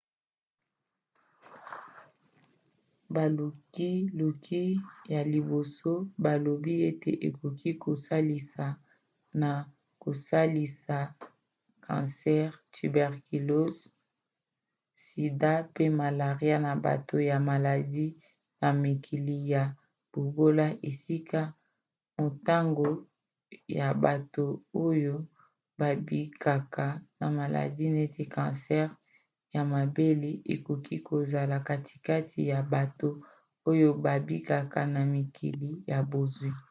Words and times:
balukiluki 3.15 4.65
ya 5.13 5.21
liboso 5.33 5.91
balobi 6.23 6.73
ete 6.89 7.11
ekoki 7.27 7.71
kosalisa 7.83 8.65
na 9.41 9.49
kosilisa 10.01 10.97
kansere 11.85 12.55
tuberculose 12.73 13.83
sida 15.03 15.51
pe 15.75 15.85
malaria 16.01 16.55
na 16.65 16.71
bato 16.85 17.15
ya 17.31 17.37
maladi 17.49 18.07
na 18.61 18.67
mikili 18.83 19.37
ya 19.53 19.63
bobola 20.13 20.65
esika 20.89 21.41
motango 22.17 22.89
ya 23.77 23.87
bato 24.03 24.43
oyo 24.87 25.15
babikaka 25.79 26.85
na 27.19 27.25
maladi 27.39 27.85
neti 27.95 28.23
kansere 28.35 28.93
ya 29.55 29.61
mabele 29.73 30.31
ekoki 30.53 30.95
kozala 31.07 31.57
katikati 31.67 32.39
ya 32.51 32.59
bato 32.73 33.07
oyo 33.69 33.89
babikaka 34.05 34.79
na 34.93 35.01
mikili 35.15 35.69
ya 35.91 35.99
bozwi 36.11 36.51